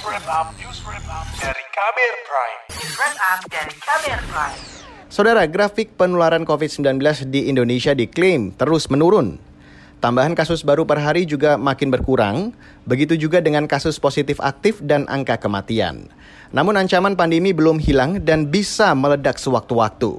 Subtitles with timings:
[0.00, 2.60] Up, News Wrap Up dari Kamer Prime.
[2.72, 4.60] News Up dari Kamer Prime.
[5.12, 9.36] Saudara, grafik penularan COVID-19 di Indonesia diklaim terus menurun.
[10.00, 12.56] Tambahan kasus baru per hari juga makin berkurang,
[12.88, 16.08] begitu juga dengan kasus positif aktif dan angka kematian.
[16.48, 20.16] Namun ancaman pandemi belum hilang dan bisa meledak sewaktu-waktu.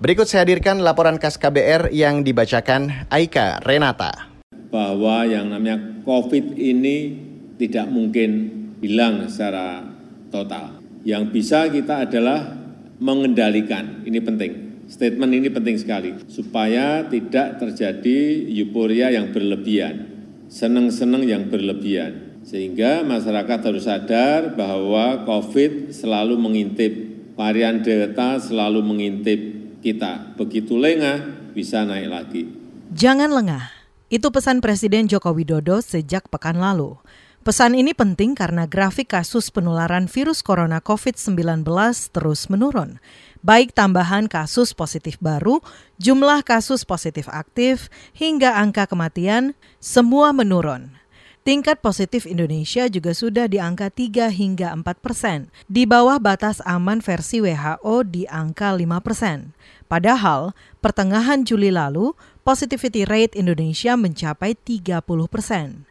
[0.00, 4.32] Berikut saya hadirkan laporan khas KBR yang dibacakan Aika Renata.
[4.72, 5.76] Bahwa yang namanya
[6.08, 7.28] COVID ini
[7.60, 9.84] tidak mungkin hilang secara
[10.32, 10.80] total.
[11.04, 12.60] Yang bisa kita adalah
[13.00, 14.52] mengendalikan, ini penting.
[14.90, 20.10] Statement ini penting sekali, supaya tidak terjadi euforia yang berlebihan,
[20.50, 22.42] senang-senang yang berlebihan.
[22.42, 26.92] Sehingga masyarakat harus sadar bahwa COVID selalu mengintip,
[27.38, 29.40] varian Delta selalu mengintip
[29.78, 30.34] kita.
[30.34, 32.42] Begitu lengah, bisa naik lagi.
[32.90, 33.70] Jangan lengah.
[34.10, 36.98] Itu pesan Presiden Joko Widodo sejak pekan lalu.
[37.40, 41.64] Pesan ini penting karena grafik kasus penularan virus corona COVID-19
[42.12, 43.00] terus menurun.
[43.40, 45.64] Baik tambahan kasus positif baru,
[45.96, 50.92] jumlah kasus positif aktif, hingga angka kematian, semua menurun.
[51.40, 57.00] Tingkat positif Indonesia juga sudah di angka 3 hingga 4 persen, di bawah batas aman
[57.00, 59.56] versi WHO di angka 5 persen.
[59.88, 60.52] Padahal,
[60.84, 62.12] pertengahan Juli lalu,
[62.44, 65.00] positivity rate Indonesia mencapai 30
[65.32, 65.88] persen.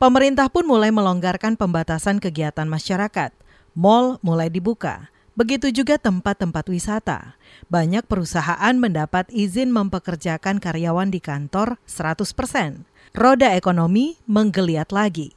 [0.00, 3.36] Pemerintah pun mulai melonggarkan pembatasan kegiatan masyarakat.
[3.76, 5.12] Mal mulai dibuka.
[5.36, 7.36] Begitu juga tempat-tempat wisata.
[7.68, 12.88] Banyak perusahaan mendapat izin mempekerjakan karyawan di kantor 100%.
[13.12, 15.36] Roda ekonomi menggeliat lagi.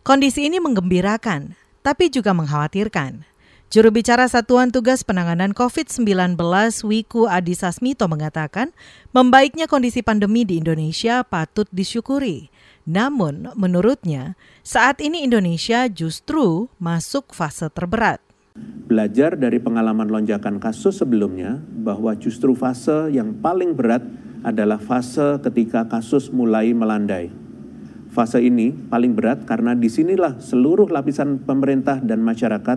[0.00, 1.52] Kondisi ini menggembirakan,
[1.84, 3.28] tapi juga mengkhawatirkan.
[3.68, 6.40] Juru bicara Satuan Tugas Penanganan COVID-19
[6.88, 8.72] Wiku Adhisa Smito mengatakan,
[9.12, 12.51] membaiknya kondisi pandemi di Indonesia patut disyukuri.
[12.82, 14.34] Namun, menurutnya,
[14.66, 18.18] saat ini Indonesia justru masuk fase terberat.
[18.90, 24.02] Belajar dari pengalaman lonjakan kasus sebelumnya bahwa justru fase yang paling berat
[24.42, 27.30] adalah fase ketika kasus mulai melandai.
[28.10, 32.76] Fase ini paling berat karena di sinilah seluruh lapisan pemerintah dan masyarakat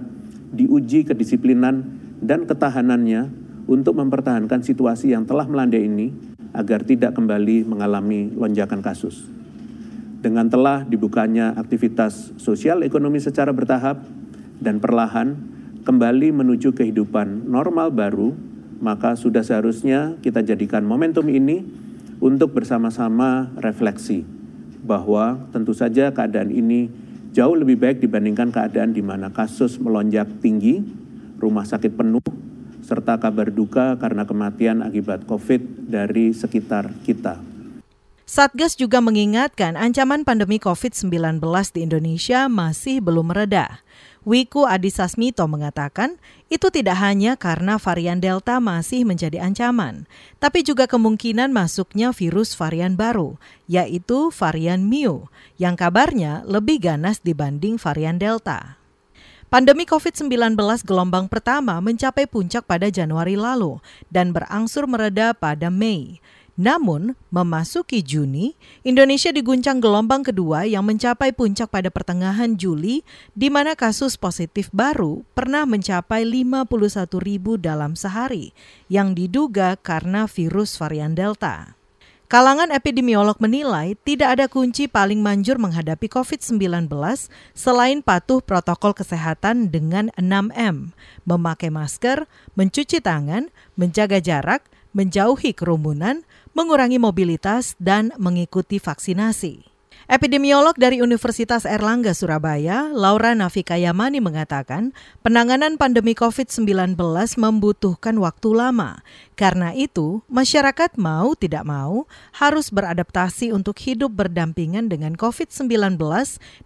[0.53, 1.83] diuji kedisiplinan
[2.23, 3.27] dan ketahanannya
[3.67, 6.13] untuk mempertahankan situasi yang telah melandai ini
[6.55, 9.27] agar tidak kembali mengalami lonjakan kasus
[10.25, 14.01] dengan telah dibukanya aktivitas sosial ekonomi secara bertahap
[14.57, 15.37] dan perlahan
[15.85, 18.33] kembali menuju kehidupan normal baru,
[18.81, 21.61] maka sudah seharusnya kita jadikan momentum ini
[22.17, 24.25] untuk bersama-sama refleksi
[24.81, 26.89] bahwa tentu saja keadaan ini
[27.29, 30.81] jauh lebih baik dibandingkan keadaan di mana kasus melonjak tinggi,
[31.37, 32.25] rumah sakit penuh,
[32.81, 37.54] serta kabar duka karena kematian akibat COVID dari sekitar kita.
[38.25, 41.37] Satgas juga mengingatkan ancaman pandemi COVID-19
[41.69, 43.85] di Indonesia masih belum mereda.
[44.25, 46.17] Wiku Adhisa Smito mengatakan
[46.49, 50.09] itu tidak hanya karena varian Delta masih menjadi ancaman,
[50.41, 53.37] tapi juga kemungkinan masuknya virus varian baru,
[53.69, 55.29] yaitu varian Mu,
[55.61, 58.81] yang kabarnya lebih ganas dibanding varian Delta.
[59.53, 63.77] Pandemi COVID-19 gelombang pertama mencapai puncak pada Januari lalu
[64.09, 66.17] dan berangsur mereda pada Mei.
[66.55, 68.55] Namun, memasuki Juni,
[68.87, 73.03] Indonesia diguncang gelombang kedua yang mencapai puncak pada pertengahan Juli,
[73.35, 78.55] di mana kasus positif baru pernah mencapai 51 ribu dalam sehari,
[78.87, 81.75] yang diduga karena virus varian Delta.
[82.25, 86.89] Kalangan epidemiolog menilai tidak ada kunci paling manjur menghadapi COVID-19
[87.53, 92.25] selain patuh protokol kesehatan dengan 6M, memakai masker,
[92.57, 96.23] mencuci tangan, menjaga jarak, menjauhi kerumunan,
[96.55, 99.75] mengurangi mobilitas, dan mengikuti vaksinasi.
[100.05, 104.93] Epidemiolog dari Universitas Erlangga Surabaya, Laura Nafika Yamani mengatakan,
[105.25, 106.93] penanganan pandemi COVID-19
[107.41, 109.01] membutuhkan waktu lama.
[109.33, 112.05] Karena itu, masyarakat mau tidak mau
[112.37, 115.97] harus beradaptasi untuk hidup berdampingan dengan COVID-19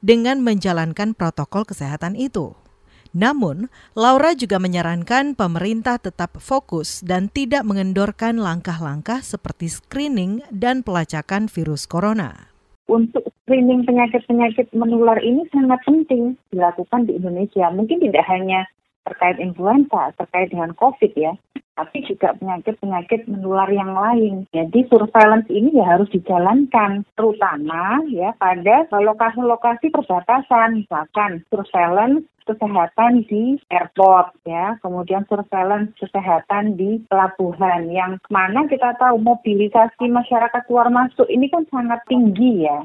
[0.03, 2.59] dengan menjalankan protokol kesehatan itu.
[3.15, 11.49] Namun, Laura juga menyarankan pemerintah tetap fokus dan tidak mengendorkan langkah-langkah seperti screening dan pelacakan
[11.49, 12.53] virus corona.
[12.85, 17.69] Untuk screening penyakit-penyakit menular ini sangat penting dilakukan di Indonesia.
[17.73, 18.69] Mungkin tidak hanya
[19.09, 21.33] terkait influenza, terkait dengan COVID ya,
[21.79, 24.43] tapi juga penyakit-penyakit menular yang lain.
[24.51, 33.61] Jadi surveillance ini ya harus dijalankan, terutama ya pada lokasi-lokasi perbatasan, misalkan surveillance kesehatan di
[33.69, 41.29] airport ya, kemudian surveillance kesehatan di pelabuhan yang mana kita tahu mobilisasi masyarakat keluar masuk
[41.29, 42.81] ini kan sangat tinggi ya.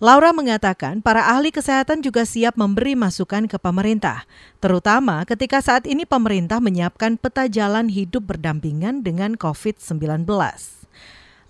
[0.00, 4.24] Laura mengatakan para ahli kesehatan juga siap memberi masukan ke pemerintah,
[4.56, 10.24] terutama ketika saat ini pemerintah menyiapkan peta jalan hidup berdampingan dengan COVID-19.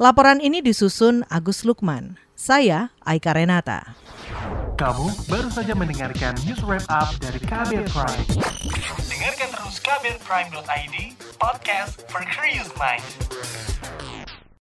[0.03, 2.19] Laporan ini disusun Agus Lukman.
[2.35, 3.95] Saya Aika Renata.
[4.75, 8.27] Kamu baru saja mendengarkan news wrap up dari Kabel Prime.
[9.07, 10.97] Dengarkan terus kabelprime.id,
[11.39, 13.07] podcast for curious mind.